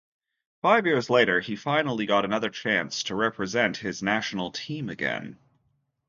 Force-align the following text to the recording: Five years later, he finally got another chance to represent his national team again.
Five 0.63 0.87
years 0.87 1.11
later, 1.11 1.41
he 1.41 1.55
finally 1.55 2.07
got 2.07 2.25
another 2.25 2.49
chance 2.49 3.03
to 3.03 3.13
represent 3.13 3.77
his 3.77 4.01
national 4.01 4.49
team 4.49 4.89
again. 4.89 5.37